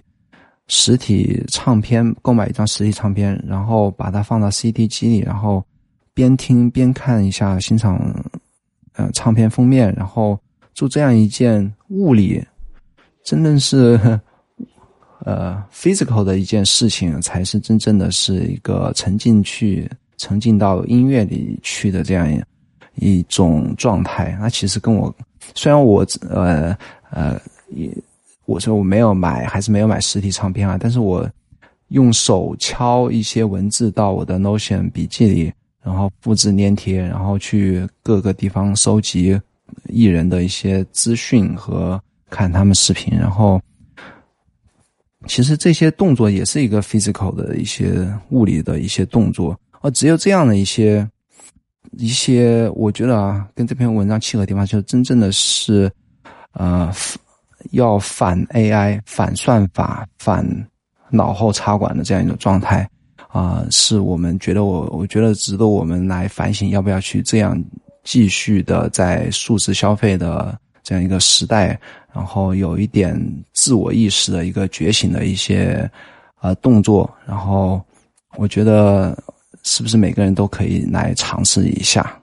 [0.68, 5.66] 实体唱片购买一张实体唱片，然后把它放到 CD 机里，然后
[6.14, 8.00] 边听边看一下欣赏。
[8.98, 10.40] 呃，唱片封面，然后
[10.74, 12.42] 做这样一件物理，
[13.24, 14.00] 真的是
[15.26, 22.26] 呃 physical 的一件事情，才是真正的是一个沉浸去、沉浸到音乐里去的这样
[22.96, 24.38] 一种状态。
[24.40, 25.14] 那其实跟我
[25.54, 26.78] 虽然我呃
[27.12, 27.38] 呃
[27.74, 27.92] 也
[28.46, 31.30] 我说我没有买，还是没有买实体唱片啊，但是我
[31.90, 35.54] 用手敲一些文字到我的 Notion 笔记里。
[35.86, 39.40] 然后复制粘贴，然后去各个地方收集
[39.88, 43.16] 艺人的一些资讯和看他们视频。
[43.16, 43.62] 然后，
[45.28, 49.56] 其实这些动作也是一个 physical 的一些物理的一些动作。
[49.82, 51.08] 而只有这样的一些
[51.92, 55.92] 一些，我觉得啊，跟这篇文章契合的地方，就是真正的是，
[56.54, 56.92] 呃，
[57.74, 60.44] 要反 AI、反算法、反
[61.12, 62.90] 脑后插管的这样一种状态。
[63.36, 67.62] 啊，是我们觉得我，我觉得值得我们来反省，要不要去这样
[68.06, 71.78] 继续的在数字消费的这样一个时代，
[72.14, 73.14] 然后有一点
[73.52, 75.92] 自我意识的一个觉醒的一些
[76.40, 77.82] 呃动作，然后
[78.38, 79.22] 我觉得
[79.64, 82.18] 是不是每个人都可以来尝试一下？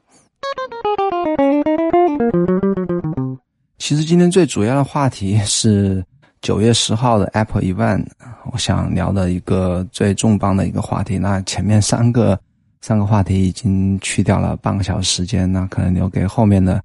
[3.77, 6.03] 其实今天最主要的话题是。
[6.43, 8.05] 九月十号的 Apple Event，
[8.51, 11.17] 我想聊的一个最重磅的一个话题。
[11.17, 12.39] 那前面三个
[12.81, 16.83] 三个话题已经去掉了半个小时时间，那可能留给后面的，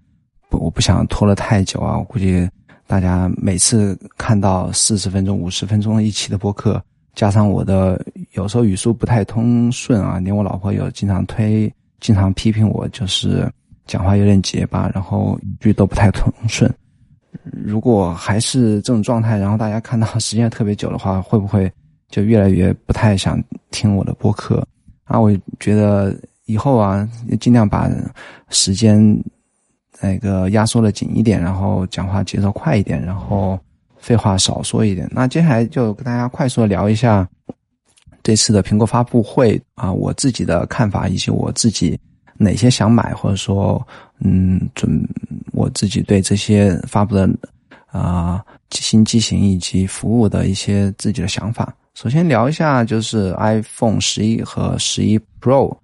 [0.51, 1.97] 我不想拖了太久啊。
[1.97, 2.47] 我估计
[2.85, 6.79] 大家每次看到四十分钟、五十分钟一期的播客，
[7.15, 7.99] 加上我的
[8.33, 13.51] 有时候语速不太通顺啊，连我老婆有经常推、经常批评我，就是
[13.87, 16.71] 讲话有点结巴，然后语句都不太通顺。
[17.43, 21.71] 如果还是这种状态，然后大家看到时间特别久的话，会不会
[22.09, 24.65] 就越来越不太想听我的播客。
[25.05, 27.07] 啊，我觉得以后啊，
[27.39, 27.89] 尽量把
[28.49, 29.17] 时间
[30.01, 33.59] 那个压缩的紧一点，然后讲话节奏快一点，然后
[33.97, 35.09] 废话少说一点。
[35.11, 37.27] 那接下来就跟大家快速的聊一下
[38.21, 41.97] 这次的苹果发布会啊，我自己的看法以及我自己
[42.37, 43.85] 哪些想买，或者说
[44.19, 44.89] 嗯，准
[45.51, 47.29] 我自己对这些发布的
[47.87, 51.73] 啊新机型以及服务的一些自己的想法。
[51.93, 55.75] 首先聊一下，就是 iPhone 十一和十一 Pro。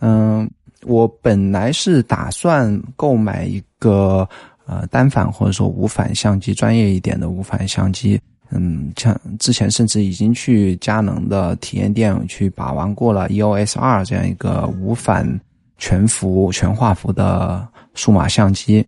[0.00, 0.48] 嗯，
[0.84, 4.26] 我本来是打算购买一个
[4.64, 8.18] 呃单反或者说无反相机，专业一点的无反相机。
[8.50, 15.28] 嗯，像之前甚至已经去佳能的体验店去把玩过了 EOS 二这样一个无反
[15.78, 18.86] 全幅全画幅的数码相机。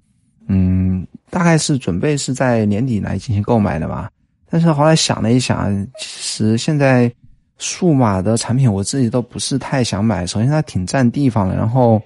[0.48, 4.11] 嗯，大概是准备是在年底来进行购买的吧。
[4.50, 7.11] 但是后来想了一想，其实现在
[7.59, 10.26] 数码的产品我自己都不是太想买。
[10.26, 12.03] 首先它挺占地方的，然后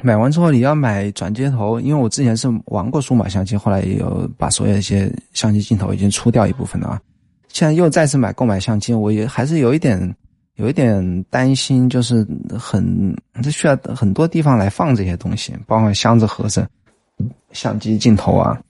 [0.00, 7.00] 买完之后你要买转接头，因为我之前是玩过数码相机，后来也有把所有一些相机镜头已经出掉一部分了。
[7.48, 10.14] 现在又再次买购买相机，我也还是有一点
[10.56, 12.26] 有一点担心，就是
[12.58, 16.66] 很这需要很多地方来放这些东西，包括箱子、盒子、
[17.52, 18.60] 相机镜头啊。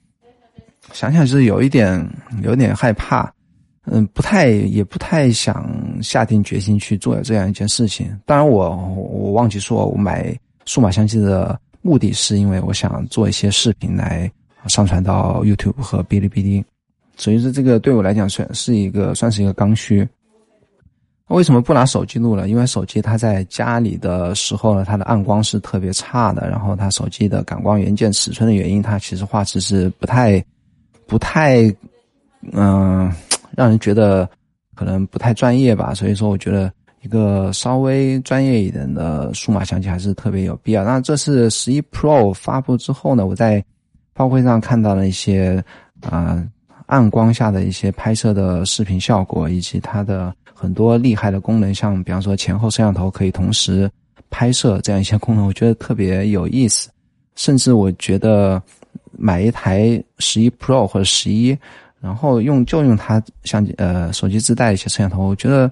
[0.92, 2.06] 想想就是有一点，
[2.42, 3.30] 有点害怕，
[3.86, 8.18] 嗯，不太，也不太想下定决心去做这样一件事情。
[8.24, 10.34] 当然，我我忘记说，我买
[10.66, 14.30] 数码相机的目的是因为我想做一些视频来
[14.66, 16.64] 上传到 YouTube 和哔哩哔哩，
[17.16, 20.06] 所以说这个对我来讲算是一个算是一个刚需。
[21.28, 22.48] 为什么不拿手机录了？
[22.48, 30.44] 因为手机它在家里的时候呢，它的暗光是特别差的，然后它手机的感光元件尺寸的原因，它其实画质是不太。
[31.06, 31.62] 不太，
[32.52, 33.12] 嗯，
[33.54, 34.26] 让人觉得
[34.74, 35.92] 可能不太专业吧。
[35.92, 40.82] 所以说，我觉得一个稍微专业一点的数码相机还是特别有必要。
[40.82, 43.62] 那这次十一 Pro 发布之后呢，我在
[44.14, 45.62] 发布会上看到了一些
[46.00, 46.42] 啊
[46.86, 53.90] 暗光下的一些拍摄的视频效果，以及它的很多厉害的功能，像比方说前后摄像头可以同时
[54.30, 56.90] 拍摄这样一些功能，我觉得特别有意思。
[57.36, 58.60] 甚至我觉得。
[59.16, 61.56] 买一台十一 Pro 或者十一，
[62.00, 65.70] 然后用就用它相机呃手机自带一些摄像头，我觉得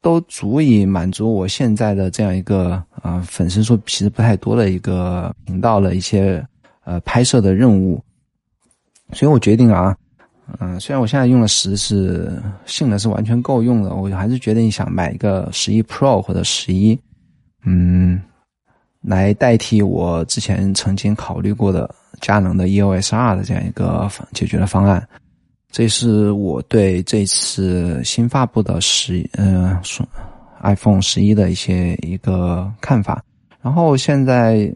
[0.00, 6.42] 都足以满足我现在的这样一个啊粉丝数其实不太多的一个频道的一些
[6.84, 8.02] 呃拍摄的任务，
[9.12, 9.94] 所以我决定啊，
[10.60, 12.32] 嗯，虽然我现在用的十是
[12.66, 16.98] 性能是完全够用的，我还是决定想买一个十一 Pro 或者十一，
[17.64, 18.20] 嗯，
[19.00, 21.94] 来代替我之前曾经考虑过的。
[22.20, 25.06] 佳能的 EOS R 的这样一个解决的方案，
[25.70, 29.76] 这是我对这次新发布的十嗯
[30.62, 33.22] iPhone 十一的一些一个看法。
[33.60, 34.72] 然后现在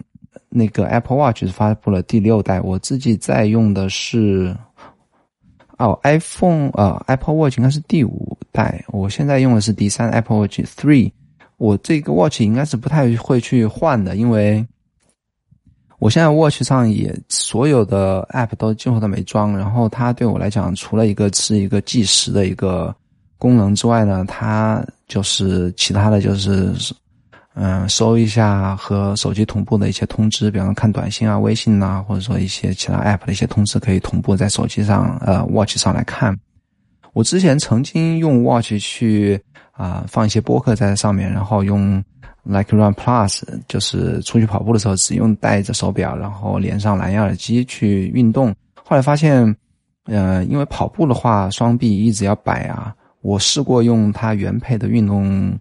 [0.50, 4.54] 那个 Apple Watch 发布了第六代，我自己在用的是
[5.78, 11.10] 哦 iPhone 呃 Apple Watch 应该是第五代，我现在用的是第三 Apple Watch Three。
[11.56, 14.66] 我这个 Watch 应该是不太会去换的，因为。
[16.00, 22.94] 我现在 Watch 上也所有的 App 都几乎都没装，然后它对我来讲，除了一个是一个计时的一个
[23.36, 26.72] 功能之外呢，它就是其他的就是，
[27.60, 36.34] 嗯，搜一下和手机同步的一些通知，比方说看短信啊、微信啊，或者说一些其他 App 的一些通知，可以同步在手机上呃 Watch 上来看。
[37.12, 39.40] 我之前曾经用 Watch 去
[39.72, 42.02] 啊放一些播客在上面，然后用。
[42.44, 48.54] Like Run Plus 就是出去跑步的时候，只用带着手表，然后连上蓝牙耳机去运动。
[48.82, 49.54] 后来发现，
[50.06, 52.94] 呃，因为跑步的话，双臂一直要摆啊。
[53.20, 55.58] 我试过用它原配的运动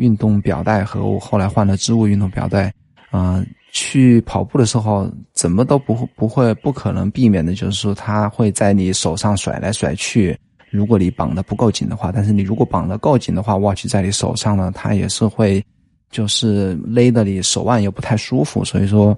[0.00, 2.72] 运动表带和我后来换了织物运动表带，
[3.10, 10.36] 啊，去跑步的时候，怎么都不会不会不可能避免的，就是说它会在你手上甩来甩去。
[10.70, 15.64] 如果你绑的不够紧的话，但是你如果绑的够紧的话，Watch 在你手上呢，它也是会。
[16.12, 19.16] 就是勒的你手腕又不太舒服，所以说，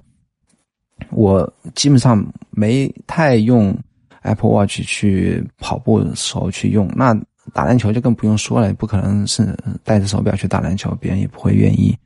[1.09, 3.75] 我基本上没太用
[4.21, 6.87] Apple Watch 去跑步的时候去用。
[6.95, 7.19] 那
[7.51, 11.97] 打篮球就更不用说了，不可能是带着手表去打篮球，别人也不会愿意。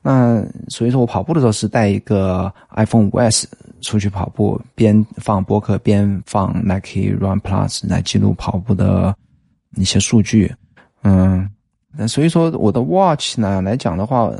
[0.00, 3.48] 那所以说我跑步的时候是带一个 iPhone 五 S
[3.80, 9.14] 出去跑步，边放播客边放 Nike Run Plus 来记录跑步的
[9.76, 10.54] 一些数据，
[11.02, 11.50] 嗯。
[11.96, 14.30] 那所以说，我的 Watch 呢来讲的话，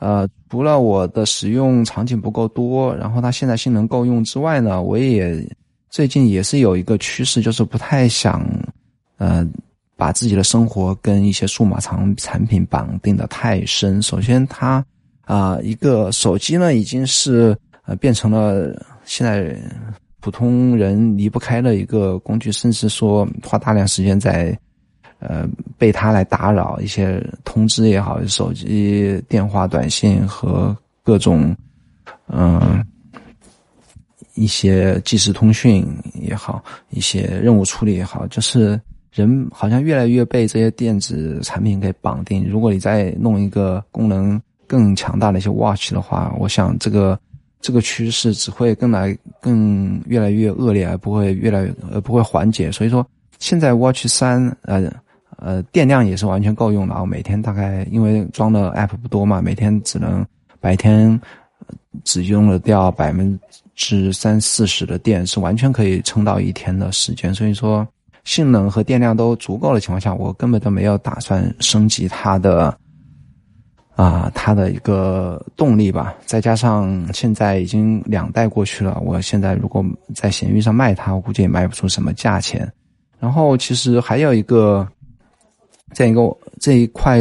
[0.00, 5.46] 呃，除了我的使用场景不够多，然后它现在性能够用之外呢，我也
[5.90, 8.44] 最近也是有一个趋势，就是不太想，
[9.18, 9.46] 呃，
[9.96, 14.02] 把自己的生活跟一些数码产产品绑定的太深。
[14.02, 14.84] 首先，它
[15.22, 18.74] 啊，一个手机呢，已经是呃变成了
[19.04, 19.56] 现在
[20.20, 24.58] 普通人离不开的一个工具，甚至说花大量时间在
[25.20, 31.54] 呃被它来打扰一些通知也好，手机电话、短信和各种
[32.26, 32.84] 嗯
[34.34, 38.80] 一些即时通讯也好，一些任务处理也好，就是。
[39.14, 42.44] 人好像越来越被这些电子产品给绑定。
[42.50, 47.16] 如果你再弄一个功能更强大的一些 watch 的话，我想这个
[47.60, 52.72] 这个趋势只会更来更越来越恶劣，而不会越来越而不会缓解。
[52.72, 53.06] 所以说，
[53.38, 54.92] 现在 watch 三呃
[55.36, 57.06] 呃电量也是完全够用的啊。
[57.06, 60.26] 每天大概因为装的 app 不多嘛，每天只能
[60.58, 61.20] 白天
[62.02, 63.38] 只用了掉百分
[63.76, 67.32] 之三四十的电，是完全可以撑到一天的时间。
[67.32, 67.86] 所以说。
[68.24, 72.74] 性能和电量都足够的情况下，我根本都没有打算升级它的，
[73.96, 76.14] 啊，它的一个动力吧。
[76.24, 82.70] 再加上现在已经两代过去了，我现在如果在闲鱼上卖它，我估计也卖不出什么价钱。
[83.20, 84.88] 然后其实还有一个，
[85.92, 87.20] 这样一个这一块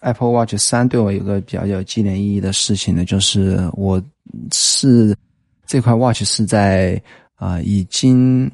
[0.00, 4.02] Apple Watch 三对我有个比较有纪念意义的事情呢，就是我
[4.52, 5.16] 是
[5.66, 7.00] 这块 Watch 是在
[7.36, 8.50] 啊已经。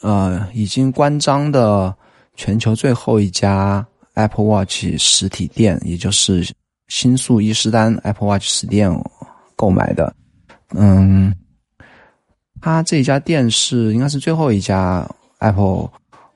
[0.00, 1.92] 呃，已经关张的
[2.36, 3.84] 全球最后一家
[4.14, 6.48] Apple Watch 实体店，也就是
[6.86, 8.88] 新宿伊势丹 Apple Watch 实店
[9.56, 10.14] 购买的。
[10.74, 11.34] 嗯，
[12.60, 15.04] 他这家店是应该是最后一家
[15.38, 15.90] Apple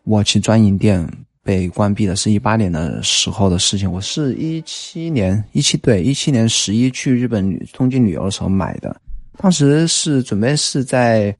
[0.06, 1.08] Watch 专营店
[1.44, 3.90] 被关闭的，是一八年的时候的事情。
[3.90, 9.00] 我是一七年一七对一七年十一去日本东京旅游的时候买的，
[9.38, 11.32] 当时是准备是在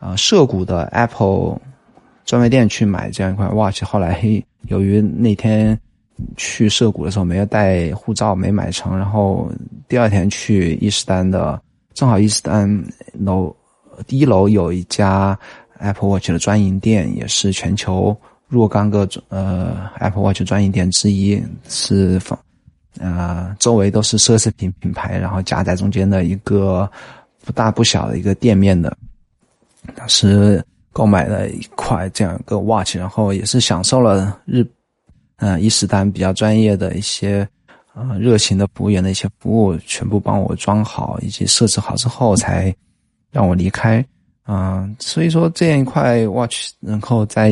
[0.00, 1.60] 啊涩谷的 Apple。
[2.28, 4.22] 专卖店去买这样一块 watch，后来
[4.66, 5.76] 由于那天
[6.36, 9.50] 去涩谷的时候没有带护照，没买成，然后
[9.88, 11.58] 第二天去伊斯丹的，
[11.94, 13.56] 正好伊斯丹楼
[14.06, 15.38] 第一楼有一家
[15.78, 18.14] Apple Watch 的专营店，也是全球
[18.46, 22.38] 若干个呃 Apple Watch 专营店之一，是放
[22.98, 26.86] 呃周围都是奢侈品品牌，然后夹在中间的一个
[27.42, 28.94] 不大不小的一个店面的，
[29.94, 30.62] 当时。
[30.98, 34.66] 购买了一块这样一个 watch，然后也是享受了日，
[35.36, 37.48] 嗯，伊斯丹比较专业的一些，
[37.94, 42.74] 呃，热情的服务员的一些服务，全部帮我装好以及设置好之后，才
[43.30, 44.04] 让我离开。
[44.48, 47.50] 嗯，所以说这样一块 watch，能够在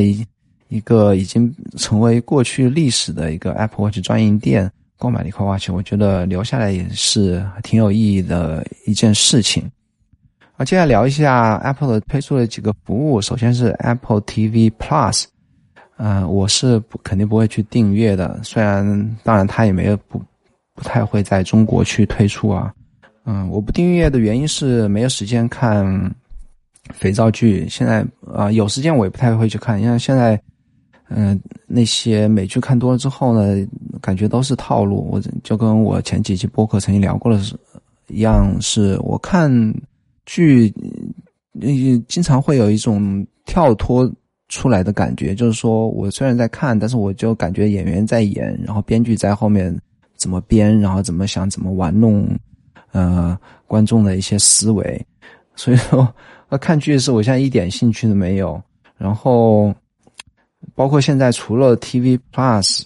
[0.67, 9.71] 一个已经成为过去历史的一个 Apple Watch 专营店购买了一块 watch，我觉得留下来也是挺有意义的一件事情。
[10.57, 13.21] 啊，接下来聊一下 Apple 的推出的几个服务。
[13.21, 15.25] 首先是 Apple TV Plus，
[15.97, 18.39] 嗯，我是不肯定不会去订阅的。
[18.43, 18.83] 虽然，
[19.23, 20.19] 当然它也没有不
[20.73, 22.73] 不太会在中国去推出啊。
[23.25, 25.85] 嗯，我不订阅的原因是没有时间看
[26.91, 27.69] 肥皂剧。
[27.69, 28.03] 现在
[28.33, 30.41] 啊，有时间我也不太会去看，因为现在
[31.09, 33.63] 嗯那些美剧看多了之后呢，
[34.01, 35.07] 感觉都是套路。
[35.11, 37.55] 我就跟我前几期播客曾经聊过的是
[38.07, 39.51] 一样，是我看。
[40.27, 40.71] 剧，
[41.61, 44.11] 嗯，经常会有一种跳脱
[44.49, 49.75] 出来的感觉，就是说我虽然在看，但是我就感觉演员在演，然后编剧在后面
[50.17, 52.27] 怎么编，然后怎么想，怎么玩弄，
[52.91, 55.03] 呃，观众的一些思维。
[55.55, 56.13] 所以说，
[56.59, 58.61] 看剧是我现在一点兴趣都没有。
[58.97, 59.73] 然后，
[60.75, 62.83] 包括现在除了 TV Plus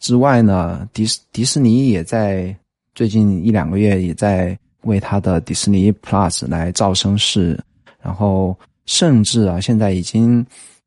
[0.00, 2.54] 之外呢，迪士迪士尼也在
[2.94, 4.58] 最近一两个月也在。
[4.86, 7.58] 为他的迪士尼 Plus 来造声势，
[8.02, 10.44] 然后甚至啊，现在已经，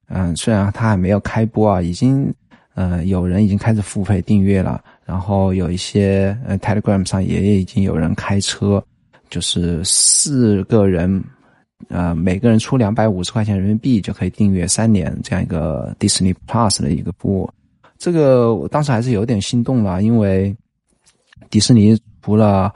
[0.08, 2.34] 嗯，虽然他还没有开播啊，已经，
[2.74, 8.84] 呃，有人已经开始付费订阅了，然后有一些呃 Telegram 上也已经有人开车，
[9.30, 11.24] 就是四个人，
[11.90, 17.52] 呃，每个人出两百五十块钱人民币就可以订阅三年这样一个迪士尼 Plus 的一个播，
[17.98, 20.56] 这个我当时还是有点心动了，因为
[21.50, 22.74] 迪士尼除了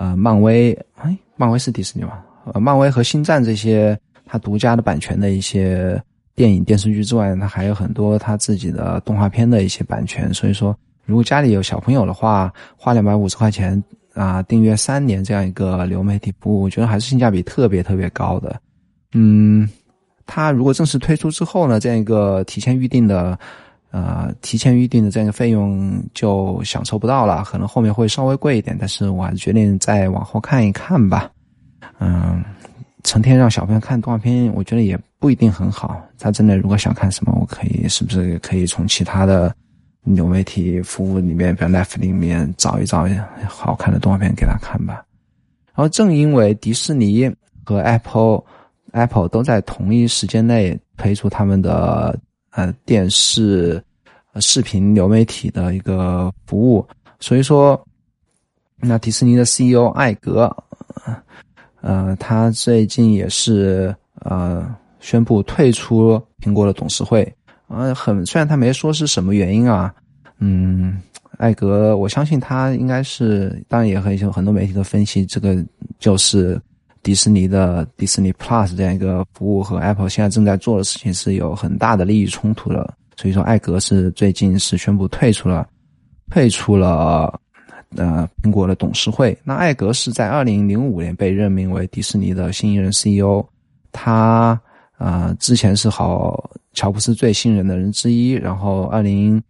[0.00, 2.22] 呃，漫威，哎，漫威是迪士尼吗？
[2.52, 6.00] 呃，漫威和星战这些它独家的版权的一些
[6.36, 10.32] 电影电视剧之外，它还有很多它自己的动画片的一些版权。
[10.32, 10.72] 所以说，
[11.04, 13.82] 如果家里有小朋友的话，花两百五十块钱
[14.14, 18.54] 啊，订阅三年这样一个流媒体服务，我觉得还是性价比特别特别高的。
[19.14, 19.68] 嗯，
[20.26, 23.36] 它如果正式推出之后呢，这样一个提前预定的。
[23.90, 31.30] 呃，提前预定的这样一个费用就享受不到了，可能后面会稍微贵一点，但是我还是决定再往后看一看吧。
[31.98, 32.44] 嗯，
[33.02, 36.00] 成天让小朋友看动画片，我觉得也不一定很好。
[36.18, 39.54] 他真的如果想看什么，我可以是不是可以从其他的
[40.02, 43.06] 流媒体服务里面，比如 Netflix 里面找一找
[43.46, 45.02] 好看的动画片给他看吧。
[45.74, 47.30] 然后正因为迪士尼
[47.64, 48.42] 和 Apple
[48.92, 52.18] Apple 都在同一时间内推出他们的
[52.58, 53.80] 呃电视
[54.40, 56.84] 视频流媒体的一个服务，
[57.20, 57.80] 所以说，
[58.80, 60.52] 那迪士尼的 CEO 艾格。
[61.80, 67.32] 呃，他最近也是呃宣布退出苹果的董事会，
[67.68, 69.94] 呃，很虽然他没说是什么原因啊，
[70.40, 71.00] 嗯，
[71.36, 75.64] 艾格，我相信他应该是，当然也很有很多媒体的分析，这个
[76.00, 76.60] 就是
[77.02, 85.68] 迪士尼的迪士尼 Plus 这样一个服务和 Apple 现在正在做的事情是有很大的利益冲突的，所以说艾格是最近是宣布退出了，
[86.30, 87.40] 退出了。
[87.96, 93.42] 呃，苹果的董事会，那艾格是在二零零五年被任命为迪士尼的新一任 CEO，
[93.92, 94.60] 他
[94.98, 99.42] 呃之前是好乔布斯最信任的人之一，然后二零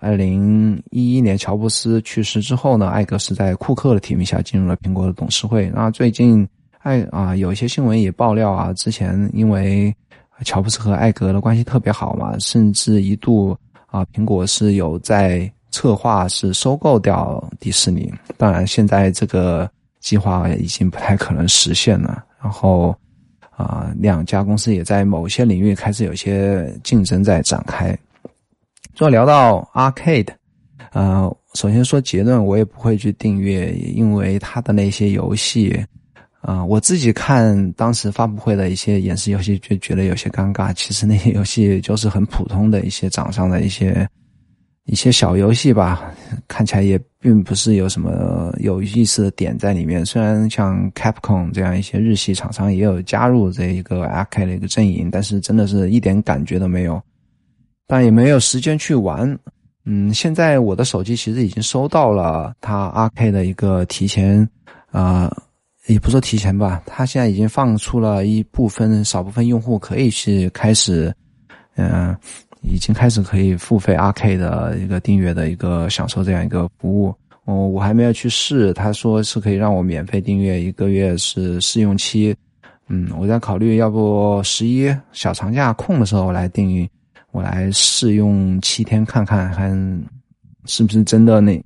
[0.00, 5.70] 二零一一年乔布斯去世之后呢，艾格是在库克的提名下进入了苹果的董事会。
[5.74, 6.48] 那最近
[6.86, 9.94] 艾啊有一些新闻也爆料啊，之前因为
[10.44, 13.56] 乔布斯和艾格的关系特别好嘛，甚至一度
[13.86, 15.50] 啊苹果是有在。
[15.72, 19.70] 策划是收购掉迪士尼，当然现在这个
[20.00, 22.24] 计划已经不太可能实现了。
[22.40, 22.96] 然后，
[23.50, 27.94] 啊，两家公司也在某些领域开始有些竞争在展开。
[28.94, 30.28] 就聊到 Arcade，
[30.92, 35.84] 呃，首先说结论，我也不会去订阅，因为它的那些游戏，
[36.46, 40.72] 啊，我自己看当时发布会的一些演示游戏就觉得有些尴尬。
[40.72, 44.08] 其实那些游戏就是很普通的一些掌上的一些。
[44.88, 46.14] 一些小游戏吧，
[46.46, 50.06] 看起来也并不是有什么有意思的点在里面。
[50.06, 57.02] 虽然像 Capcom 这样一些日系厂商也有加入这一个 Arcade 的一个阵营，但是真的是一点感觉都没有，
[57.88, 59.36] 但也没有时间去玩。
[59.86, 64.48] 嗯，现在我的手机其实已经收到了它 Arcade 的一个提前，
[64.92, 65.36] 啊，
[65.86, 71.14] 也不说提前吧，它现在已经放出了一部分少部分用户可以去开始，
[71.76, 72.16] 嗯。
[72.62, 77.14] 已经开始可以付费 R K 的一个订阅的一个享受这样一个服务，
[77.44, 78.72] 哦，我还没有去试。
[78.72, 82.34] 他说是可以让我免费订阅一个月是试用期，
[82.88, 86.88] 嗯，我在考虑要不十一小长假空的时候我来订阅，
[87.30, 90.04] 我来试用七天看看，看
[90.64, 91.62] 是不是真的那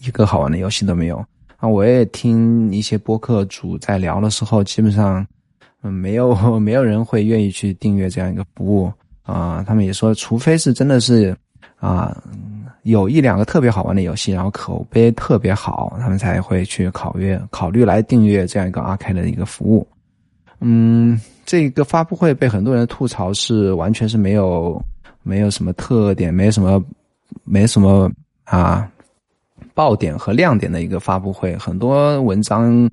[0.00, 1.22] 一个好玩的游戏都没有。
[1.62, 5.24] 啊，我也听一些播客主在聊的时候，基本上
[5.82, 8.92] 嗯没有 没有人会愿意去订阅这样一个服务。
[9.22, 11.36] 啊，他们也说，除非是真的是，
[11.78, 12.20] 啊，
[12.82, 19.86] 有一两个特别好玩的游戏，然后口碑特别好，他们才会去考虑考虑来订阅这样一个阿开的一个服务。
[20.58, 24.82] 嗯，这个发布会被很多人吐槽是完全是没有
[25.22, 26.84] 没有什么特点，没什么
[27.44, 28.10] 没什么
[28.42, 28.90] 啊
[29.74, 31.56] 爆点和亮点的一个发布会。
[31.56, 32.90] 很多文章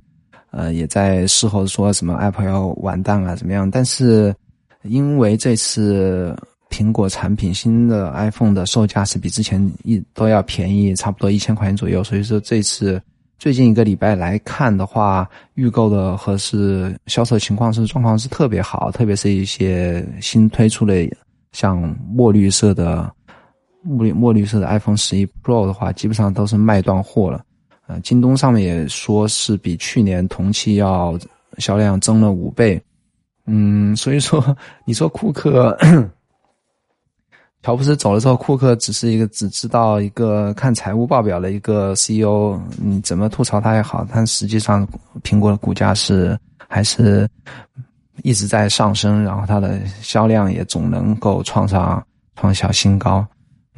[0.52, 4.36] 呃也在事后说什么 Apple 要完蛋啊怎么样，但是。
[4.84, 6.34] 因为这次
[6.70, 12.02] 苹果产品新的 iPhone 的售价是比之前一都要便宜，差不多一千块钱左右。
[12.02, 13.00] 所以说这次
[13.38, 21.06] 最近一个礼拜来看的话，预购的和是销售情况是状况是特别好，特别是一些新推出的
[21.52, 23.12] 像墨绿色的
[23.82, 27.44] 墨绿墨绿色的 iPhone 十一 Pro 的话，基本上都是卖断货了。
[27.88, 31.18] 呃，京东上面也说是比去年同期要
[31.58, 32.82] 销量增了五倍。
[33.46, 34.56] 嗯，所以说，
[34.86, 35.76] 你说库克，
[37.64, 44.88] 乔布斯走了之后，库克只是一个只知道一个看财务报表的一个 CEO，你怎么吐槽他也好，但实际上
[45.24, 47.28] 苹果的股价是还是
[48.22, 52.06] 一直在上升，然后它的销量也总能够创上
[52.36, 53.26] 创下新高。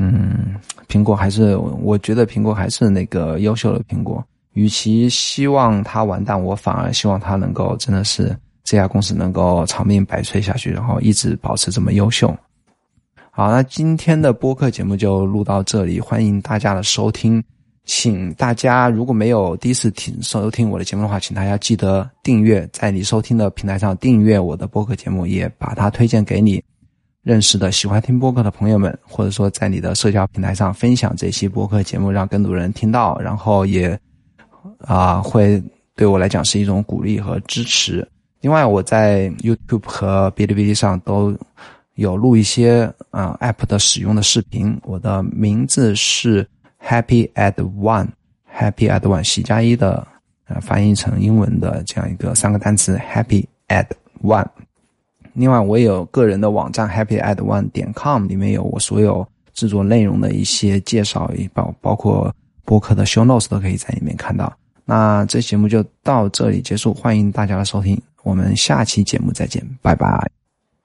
[0.01, 0.55] 嗯，
[0.87, 4.23] 苹果还是我觉得苹果还是那个优秀的苹果，
[4.53, 8.35] 与其希望它完蛋，我反而希望它能够真的是。
[8.63, 12.33] 这家公司能够长命百岁下去，然后一直保持这么优秀。
[13.31, 17.43] 好，那今天的播客节目就录到这里，欢迎大家的收听。
[17.85, 26.63] 请大家如果没有第一次听收听我的节目的话，请大家记得订阅，在你收听的平台上订阅我的播客节目，也把它推荐给你
[27.23, 33.99] 认识的喜欢听播客的朋友们，或者说在你的社交平台上分享这期播客节目，让更多人听到，然后也
[34.79, 35.61] 啊会
[35.95, 38.07] 对我来讲是一种鼓励和支持。
[38.39, 41.37] 另外，我在 YouTube 和哔哩哔哩上都
[41.93, 44.75] 有录一些啊 App 的使用的视频。
[44.83, 46.43] 我的名字是
[46.83, 50.07] Happy at One，Happy at One 喜加一的，
[50.47, 53.85] 呃，翻译成英文的这样一个三个单词 Happy at
[54.23, 54.47] one。
[55.33, 62.33] 另外，我也有个人的网站 happy at one 点 com，里面有我所有制作内容的一些介绍，包包括
[62.65, 64.51] 播客的 show notes 都可以在里面看到。
[64.85, 70.40] 那这节目就到这里结束，欢迎大家的收听，我们下期节目再见，拜拜。